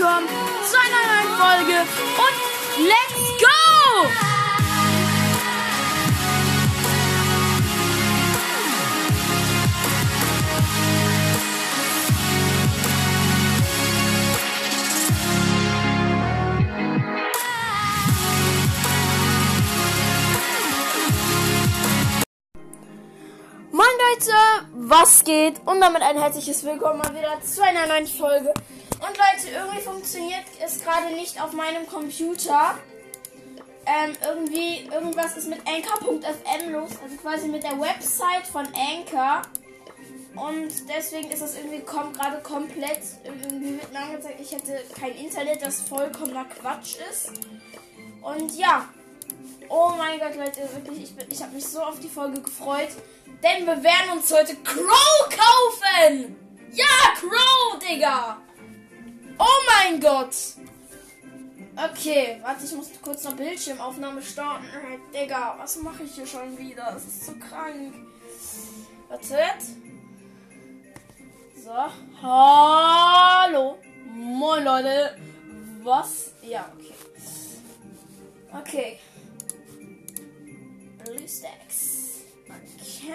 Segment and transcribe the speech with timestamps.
[0.00, 0.28] willkommen
[0.64, 1.80] zu einer neuen Folge
[2.16, 4.30] und let's go!
[24.20, 25.60] Leute, was geht?
[25.66, 28.52] Und damit ein herzliches Willkommen mal wieder zu einer neuen Folge.
[29.00, 32.78] Und Leute, irgendwie funktioniert es gerade nicht auf meinem Computer.
[33.86, 39.42] Ähm, irgendwie, irgendwas ist mit Anchor.fm los, also quasi mit der Website von Anchor.
[40.36, 45.12] Und deswegen ist das irgendwie kom gerade komplett, irgendwie wird mir angezeigt, ich hätte kein
[45.16, 47.32] Internet, das vollkommener Quatsch ist.
[48.22, 48.88] Und ja,
[49.72, 52.88] Oh mein Gott, Leute, wirklich, ich, bin- ich habe mich so auf die Folge gefreut.
[53.42, 56.36] Denn wir werden uns heute Crow kaufen!
[56.72, 56.86] Ja,
[57.18, 58.38] Crow, Digga!
[59.42, 60.34] Oh mein Gott!
[61.74, 64.66] Okay, warte, ich muss kurz noch Bildschirmaufnahme starten.
[64.66, 66.90] Äh, Digga, was mache ich hier schon wieder?
[66.92, 67.94] Das ist so krank.
[69.08, 69.62] Wartet.
[71.56, 71.72] So.
[72.20, 73.78] Hallo.
[74.12, 75.16] Moin, Leute.
[75.82, 76.32] Was?
[76.42, 76.94] Ja, okay.
[78.52, 78.98] Okay.
[81.02, 82.24] Blue Stacks.
[82.46, 83.14] Okay,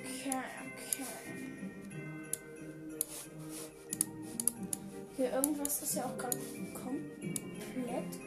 [0.00, 0.61] okay,
[5.22, 6.42] Okay, irgendwas ist ja auch komplett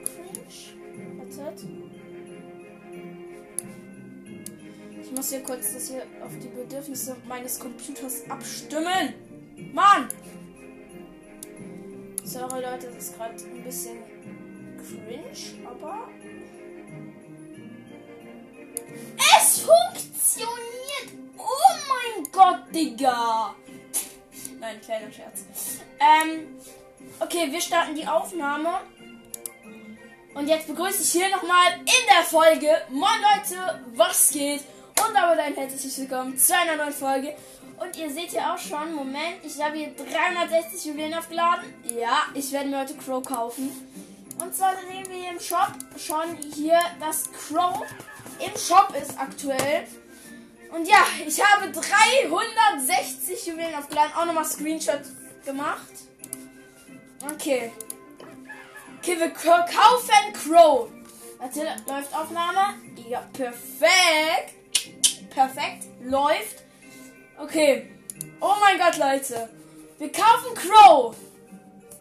[0.06, 1.18] cringe.
[1.18, 1.66] Wartet.
[5.02, 9.14] Ich muss hier kurz das hier auf die Bedürfnisse meines Computers abstimmen.
[9.74, 10.08] Mann!
[12.24, 13.98] Sorry Leute, das ist gerade ein bisschen
[14.78, 16.08] cringe, aber
[19.38, 21.12] es funktioniert!
[21.38, 23.54] Oh mein Gott, Digga!
[24.62, 25.44] Nein, kleiner Scherz.
[26.00, 26.58] Ähm,
[27.20, 28.82] okay, wir starten die Aufnahme.
[30.34, 32.70] Und jetzt begrüße ich hier nochmal in der Folge.
[32.90, 34.62] Moin Leute, was geht?
[35.00, 37.36] Und damit ein herzliches Willkommen zu einer neuen Folge.
[37.80, 41.74] Und ihr seht ja auch schon, Moment, ich habe hier 360 Juwelen aufgeladen.
[41.84, 43.70] Ja, ich werde mir heute Crow kaufen.
[44.42, 47.82] Und zwar sehen wir hier im Shop schon hier, dass Crow
[48.40, 49.88] im Shop ist aktuell.
[50.74, 54.12] Und ja, ich habe 360 Juwelen aufgeladen.
[54.18, 55.02] Auch nochmal Screenshot
[55.46, 56.05] gemacht.
[57.24, 57.72] Okay.
[59.00, 60.90] Okay, wir kaufen Crow.
[61.38, 62.76] Warte, läuft Aufnahme?
[63.08, 64.56] Ja, perfekt.
[65.30, 65.86] Perfekt.
[66.02, 66.64] Läuft.
[67.38, 67.92] Okay.
[68.40, 69.50] Oh mein Gott, Leute.
[69.98, 71.16] Wir kaufen Crow.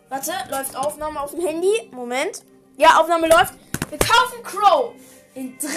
[0.09, 1.91] Warte, läuft Aufnahme auf dem Handy.
[1.93, 2.43] Moment.
[2.77, 3.55] Ja, Aufnahme läuft.
[3.91, 4.95] Wir kaufen Crow.
[5.35, 5.69] In 3,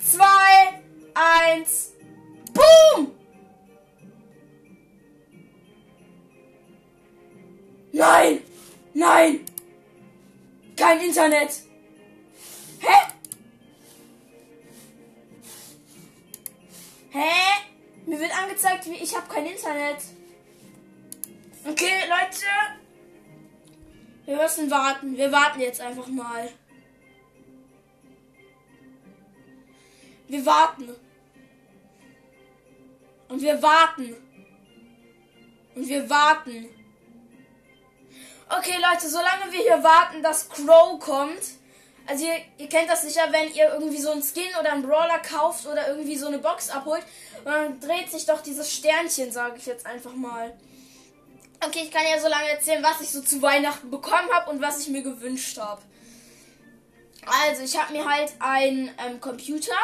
[0.00, 0.24] 2,
[1.14, 1.92] 1.
[2.52, 3.17] Boom!
[7.98, 8.42] Nein!
[8.94, 9.44] Nein!
[10.76, 11.50] Kein Internet!
[12.78, 12.96] Hä?
[17.10, 17.30] Hä?
[18.06, 19.96] Mir wird angezeigt, wie ich habe kein Internet.
[21.68, 22.46] Okay, Leute.
[24.26, 25.16] Wir müssen warten.
[25.16, 26.48] Wir warten jetzt einfach mal.
[30.28, 30.94] Wir warten.
[33.28, 34.14] Und wir warten.
[35.74, 36.77] Und wir warten.
[38.50, 41.42] Okay, Leute, solange wir hier warten, dass Crow kommt.
[42.06, 45.18] Also ihr, ihr kennt das sicher, wenn ihr irgendwie so einen Skin oder einen Brawler
[45.18, 47.02] kauft oder irgendwie so eine Box abholt.
[47.44, 50.56] Und dann dreht sich doch dieses Sternchen, sage ich jetzt einfach mal.
[51.60, 54.62] Okay, ich kann ja so lange erzählen, was ich so zu Weihnachten bekommen habe und
[54.62, 55.82] was ich mir gewünscht habe.
[57.26, 59.76] Also, ich habe mir halt einen ähm, Computer,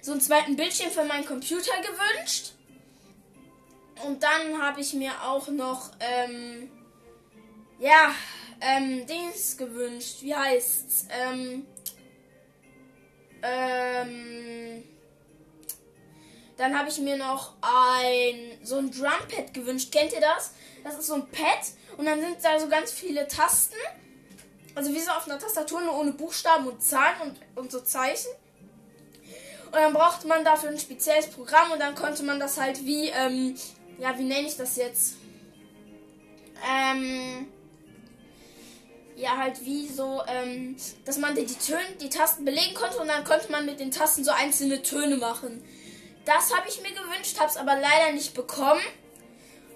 [0.00, 2.52] so einen zweiten Bildschirm für meinen Computer gewünscht.
[4.04, 6.70] Und dann habe ich mir auch noch, ähm,
[7.78, 8.14] ja,
[8.60, 10.18] ähm, Dings gewünscht.
[10.20, 11.06] Wie heißt's?
[11.10, 11.66] Ähm,
[13.42, 14.84] ähm,
[16.56, 19.92] dann habe ich mir noch ein, so ein Drumpad gewünscht.
[19.92, 20.52] Kennt ihr das?
[20.82, 21.60] Das ist so ein Pad
[21.96, 23.76] und dann sind da so ganz viele Tasten.
[24.74, 28.30] Also wie so auf einer Tastatur, nur ohne Buchstaben und Zahlen und, und so Zeichen.
[29.66, 33.08] Und dann brauchte man dafür ein spezielles Programm und dann konnte man das halt wie,
[33.08, 33.56] ähm,
[33.98, 35.16] ja, wie nenne ich das jetzt?
[36.68, 37.48] Ähm,
[39.16, 43.24] ja, halt wie so, ähm, dass man die, Töne, die Tasten belegen konnte und dann
[43.24, 45.62] konnte man mit den Tasten so einzelne Töne machen.
[46.24, 48.80] Das habe ich mir gewünscht, habe es aber leider nicht bekommen.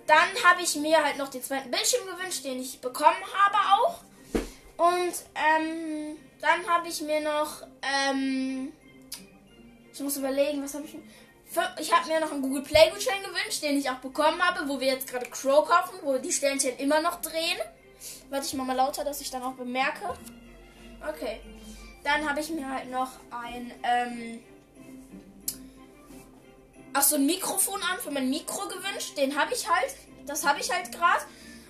[0.06, 4.00] Dann habe ich mir halt noch den zweiten Bildschirm gewünscht, den ich bekommen habe auch.
[4.78, 8.72] Und ähm, dann habe ich mir noch, ähm,
[9.92, 11.02] ich muss überlegen, was habe ich mir.
[11.80, 14.78] Ich habe mir noch einen Google Play Gutschein gewünscht, den ich auch bekommen habe, wo
[14.80, 17.58] wir jetzt gerade Crow kaufen, wo die Sternchen immer noch drehen.
[18.30, 20.14] Warte, ich mach mal lauter, dass ich dann auch bemerke.
[21.08, 21.40] Okay.
[22.04, 24.40] Dann habe ich mir halt noch ein, ähm,
[26.92, 29.16] ach so ein Mikrofon an für mein Mikro gewünscht.
[29.16, 29.94] Den habe ich halt.
[30.26, 31.22] Das habe ich halt gerade.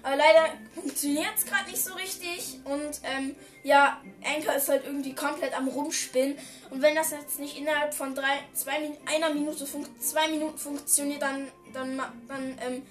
[0.03, 2.61] Aber leider funktioniert es gerade nicht so richtig.
[2.65, 6.39] Und ähm, ja, Anchor ist halt irgendwie komplett am Rumspinnen.
[6.71, 9.67] Und wenn das jetzt nicht innerhalb von drei, zwei, einer Minute,
[9.99, 12.87] zwei Minuten funktioniert, dann, dann, dann ähm,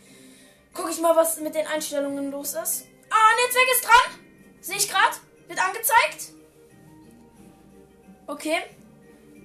[0.74, 2.86] gucke ich mal, was mit den Einstellungen los ist.
[3.09, 4.19] Ah, Netzwerk ist dran.
[4.62, 5.18] Sehe ich gerade.
[5.48, 6.33] Wird angezeigt.
[8.27, 8.57] Okay.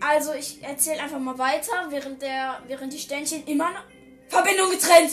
[0.00, 3.84] Also ich erzähle einfach mal weiter, während der, während die Ständchen immer noch
[4.28, 5.12] Verbindung getrennt.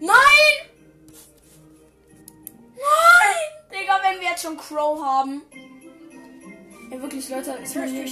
[0.00, 0.70] Nein!
[2.74, 3.36] Nein!
[3.70, 5.42] Digga, wenn wir jetzt schon Crow haben.
[6.90, 7.50] Ja, wirklich, Leute.
[7.62, 8.04] Ist mir Hä?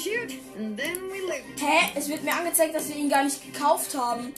[1.95, 4.35] Es wird mir angezeigt, dass wir ihn gar nicht gekauft haben.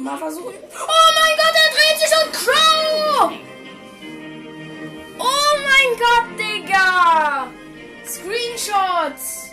[0.00, 0.54] Mal versuchen.
[0.54, 3.30] Oh mein Gott, er dreht sich und Crow!
[5.92, 7.52] Mein Gott, Digga!
[8.06, 9.50] Screenshots!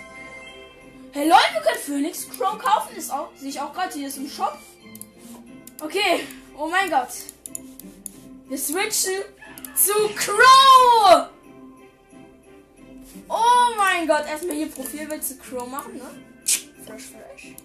[1.11, 2.95] Hey Leute, wir können Phoenix Crow kaufen.
[2.95, 4.57] Ist auch, sehe ich auch gerade hier ist im Shop.
[5.81, 6.25] Okay.
[6.57, 7.09] Oh mein Gott.
[8.47, 9.21] Wir switchen
[9.75, 11.29] zu Crow!
[13.27, 16.09] Oh mein Gott, erstmal hier Profilbild zu Crow machen, ne?
[16.85, 17.55] Fresh, fresh.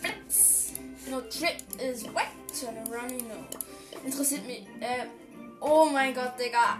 [0.00, 0.72] Flex.
[1.08, 2.26] No drip is wet.
[2.58, 3.46] Turn around, no.
[4.04, 5.06] Interessiert mich, äh,
[5.60, 6.78] oh mein Gott, Digga.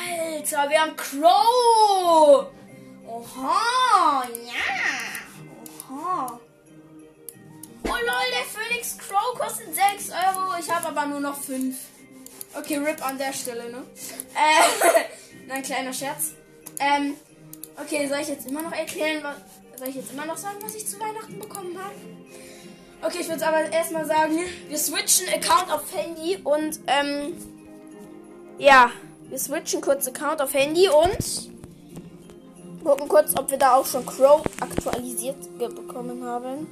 [0.00, 2.46] Alter, wir haben Crow!
[3.06, 5.90] Oha, ja.
[5.90, 6.40] Oha.
[7.84, 10.58] Oh lol, der Phoenix Crow kostet 6 Euro.
[10.58, 11.76] Ich habe aber nur noch 5.
[12.56, 13.82] Okay, RIP an der Stelle, ne?
[14.34, 16.32] Äh, nein, kleiner Scherz.
[16.78, 17.16] Ähm,
[17.76, 19.36] okay, soll ich jetzt immer noch erklären, was.
[19.78, 21.94] Soll ich jetzt immer noch sagen, was ich zu Weihnachten bekommen habe?
[23.02, 24.38] Okay, ich würde aber erstmal sagen,
[24.68, 27.34] wir switchen Account auf Handy und, ähm,
[28.58, 28.90] ja,
[29.30, 31.50] wir switchen kurz Account auf Handy und
[32.84, 36.66] gucken kurz, ob wir da auch schon Crow aktualisiert bekommen haben.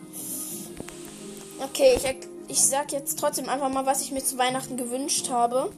[1.62, 2.16] Okay, ich,
[2.48, 5.70] ich sag jetzt trotzdem einfach mal, was ich mir zu Weihnachten gewünscht habe.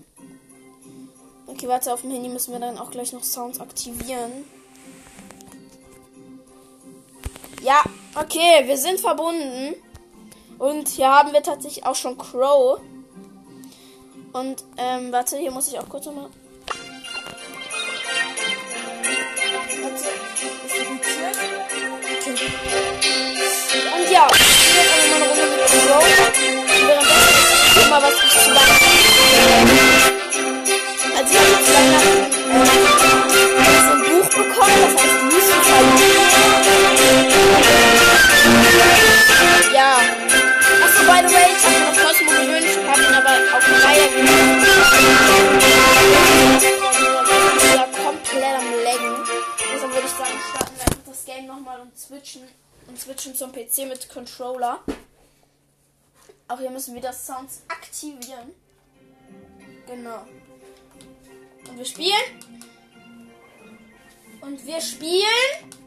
[1.46, 4.44] Okay, warte, auf dem Handy müssen wir dann auch gleich noch Sounds aktivieren.
[7.62, 7.82] Ja,
[8.14, 9.74] okay, wir sind verbunden.
[10.58, 12.80] Und hier haben wir tatsächlich auch schon Crow.
[14.32, 16.30] Und, ähm, warte, hier muss ich auch kurz nochmal.
[24.22, 24.60] Okay.
[52.90, 54.80] Und switchen zum PC mit Controller.
[56.48, 58.52] Auch hier müssen wir das Sounds aktivieren.
[59.86, 60.26] Genau.
[61.68, 62.14] Und wir spielen.
[64.40, 65.80] Und wir spielen.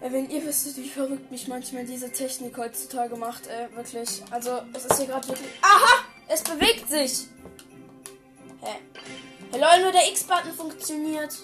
[0.00, 4.22] Wenn ihr wüsstet, wie verrückt mich manchmal diese Technik heutzutage macht, ey, wirklich.
[4.30, 5.50] Also, es ist hier gerade wirklich.
[5.60, 6.04] Aha!
[6.26, 7.26] Es bewegt sich!
[8.62, 8.76] Hä?
[9.50, 11.36] Hey, lol, nur der X-Button funktioniert.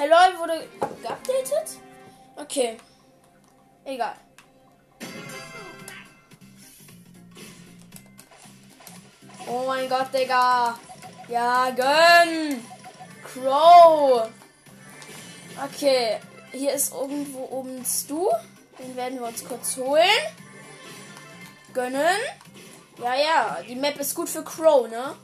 [0.00, 0.66] Hey, lol, wurde
[1.02, 1.78] geupdatet?
[2.34, 2.78] Okay.
[3.84, 4.14] Egal.
[9.46, 10.78] Oh mein Gott, Digga.
[11.28, 12.64] Ja, gönn.
[13.22, 14.30] Crow.
[15.66, 16.18] Okay.
[16.50, 18.26] Hier ist irgendwo oben Stu.
[18.78, 20.08] Den werden wir uns kurz holen.
[21.74, 22.16] Gönnen.
[23.02, 23.58] Ja, ja.
[23.68, 25.14] Die Map ist gut für Crow, ne?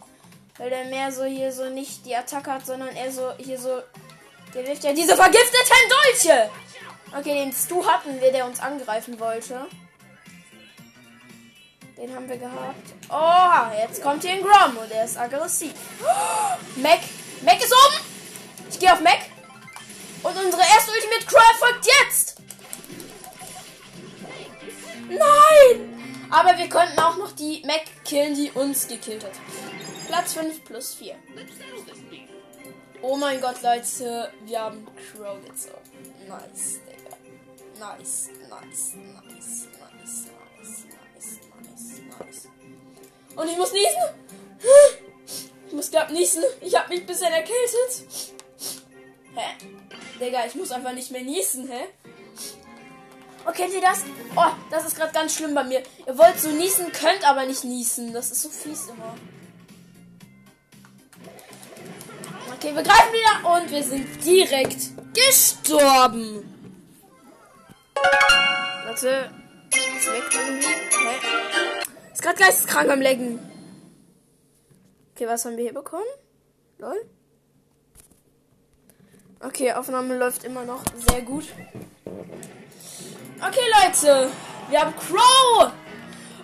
[0.59, 3.81] Weil der mehr so hier so nicht die Attacke hat, sondern er so hier so.
[4.57, 6.51] Der wirft ja diese vergifteten Dolche.
[7.15, 9.67] Okay, den Stu hatten wir, der uns angreifen wollte.
[11.99, 12.95] Den haben wir gehabt.
[13.11, 15.75] Oh, jetzt kommt hier ein Grom und der ist aggressiv.
[16.03, 17.01] Oh, Mac.
[17.43, 18.05] Mac ist oben.
[18.71, 19.19] Ich gehe auf Mac.
[20.23, 22.37] Und unsere erste Ultimate Crawl folgt jetzt.
[25.09, 26.29] Nein!
[26.31, 29.33] Aber wir konnten auch noch die Mac killen, die uns gekillt hat.
[30.09, 31.15] Platz 5 plus 4.
[33.09, 34.33] Oh mein Gott, Leute.
[34.47, 35.79] Wir haben Crow gezogen.
[36.27, 37.17] Nice, Digga.
[37.79, 40.85] Nice, nice, nice, nice, nice,
[41.15, 42.49] nice, nice, nice.
[43.37, 44.03] Und ich muss niesen.
[45.69, 46.43] Ich muss glaub niesen.
[46.61, 48.33] Ich habe mich bisschen erkältet.
[49.37, 49.55] Hä?
[50.21, 51.85] Digga, ich muss einfach nicht mehr niesen, hä?
[53.47, 54.03] Oh, kennt ihr das?
[54.35, 55.85] Oh, das ist gerade ganz schlimm bei mir.
[56.09, 58.13] Ihr wollt so niesen, könnt aber nicht niesen.
[58.13, 59.15] Das ist so fies immer.
[62.67, 66.53] Okay, wir greifen wieder und wir sind direkt gestorben.
[68.85, 69.31] Warte.
[69.71, 70.67] Ist weg irgendwie.
[70.67, 72.13] Hä?
[72.13, 73.39] Ist gerade geisteskrank am Lecken.
[75.15, 76.03] Okay, was haben wir hier bekommen?
[76.79, 77.09] Lol.
[79.45, 81.45] Okay, Aufnahme läuft immer noch sehr gut.
[82.05, 84.29] Okay, Leute.
[84.71, 85.71] Wir haben Crow.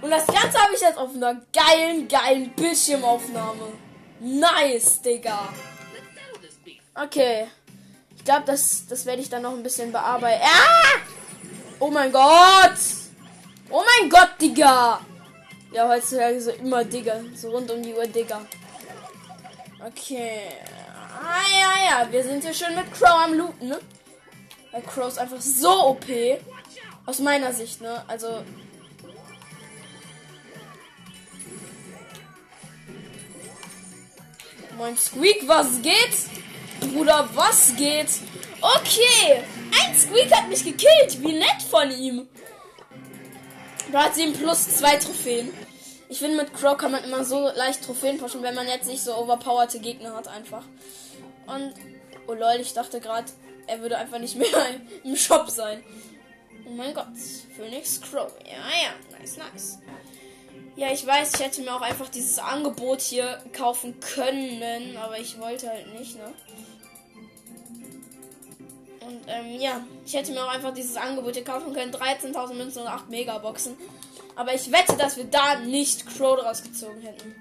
[0.01, 3.73] Und das Ganze habe ich jetzt auf einer geilen, geilen Bildschirmaufnahme.
[4.21, 5.49] Nice, Digga.
[6.95, 7.47] Okay.
[8.17, 10.43] Ich glaube, das, das werde ich dann noch ein bisschen bearbeiten.
[10.45, 11.01] Ah!
[11.81, 12.79] Oh mein Gott!
[13.71, 15.01] Oh mein Gott, Digga!
[15.73, 17.21] Ja, heutzutage so immer Digga.
[17.35, 18.43] So rund um die Uhr Digga.
[19.85, 20.43] Okay.
[21.21, 22.13] Ah, ja, ja.
[22.13, 23.79] Wir sind hier schön mit Crow am Looten, ne?
[24.71, 26.05] Weil Crow ist einfach so OP.
[27.07, 28.05] Aus meiner Sicht, ne?
[28.07, 28.45] Also.
[34.77, 36.42] Moin Squeak, was geht?
[36.93, 38.09] Bruder, was geht?
[38.61, 39.43] Okay.
[39.81, 41.21] Ein Squeak hat mich gekillt.
[41.21, 42.29] Wie nett von ihm.
[43.91, 45.51] Da hat sie ihm plus zwei Trophäen.
[46.09, 49.03] Ich finde, mit Crow kann man immer so leicht Trophäen pushen, wenn man jetzt nicht
[49.03, 50.65] so overpowerte Gegner hat, einfach.
[51.47, 51.73] Und,
[52.27, 53.33] oh lol, ich dachte gerade,
[53.67, 54.49] er würde einfach nicht mehr
[55.05, 55.83] im Shop sein.
[56.67, 57.07] Oh mein Gott,
[57.57, 58.31] Phoenix Crow.
[58.45, 59.79] Ja, ja, nice, nice.
[60.77, 65.39] Ja, ich weiß, ich hätte mir auch einfach dieses Angebot hier kaufen können, aber ich
[65.39, 66.33] wollte halt nicht, ne?
[69.27, 71.93] Ähm, ja, ich hätte mir auch einfach dieses Angebot hier kaufen können.
[71.93, 73.77] 13.000 Münzen und 8 Megaboxen.
[74.35, 77.35] Aber ich wette, dass wir da nicht Crow draus gezogen hätten.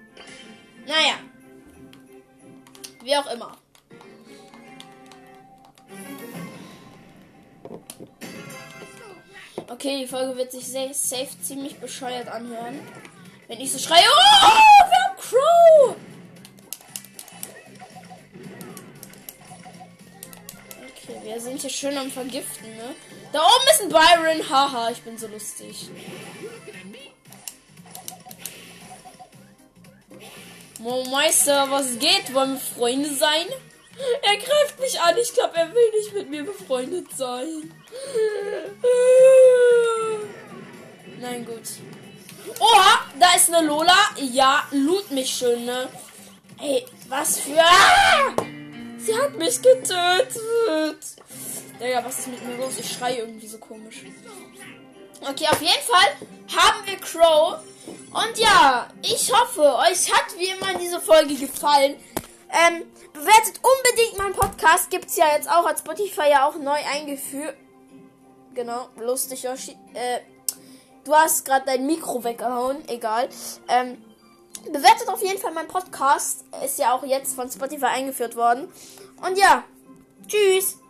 [0.85, 1.15] Naja.
[3.03, 3.57] Wie auch immer.
[9.69, 12.79] Okay, die Folge wird sich safe ziemlich bescheuert anhören.
[13.47, 15.00] Wenn ich so schreie, oh,
[21.41, 22.95] sind hier schön am Vergiften, ne?
[23.33, 25.89] Da oben ist ein Byron, haha, ich bin so lustig.
[30.79, 32.33] Mo Meister, was geht?
[32.33, 33.45] Wollen wir Freunde sein?
[34.23, 35.15] Er greift mich an.
[35.17, 37.71] Ich glaube, er will nicht mit mir befreundet sein.
[41.19, 41.61] Nein, gut.
[42.59, 43.95] Oha, da ist eine Lola.
[44.17, 45.87] Ja, loot mich schön, ne?
[46.59, 47.59] Ey, was für...
[47.59, 48.35] Ah!
[48.97, 51.20] Sie hat mich getötet.
[51.81, 52.77] Digga, was ist mit mir los?
[52.77, 54.03] Ich schreie irgendwie so komisch.
[55.21, 57.59] Okay, auf jeden Fall haben wir Crow.
[58.13, 61.95] Und ja, ich hoffe, euch hat wie immer diese Folge gefallen.
[62.49, 62.83] Ähm,
[63.13, 64.91] bewertet unbedingt meinen Podcast.
[64.91, 67.55] Gibt's ja jetzt auch als Spotify ja auch neu eingeführt.
[68.53, 69.71] Genau, lustig, Yoshi.
[69.93, 70.19] Äh,
[71.03, 72.87] du hast gerade dein Mikro weggehauen.
[72.89, 73.27] Egal.
[73.69, 74.03] Ähm,
[74.71, 76.45] bewertet auf jeden Fall meinen Podcast.
[76.63, 78.71] Ist ja auch jetzt von Spotify eingeführt worden.
[79.25, 79.63] Und ja,
[80.27, 80.80] tschüss.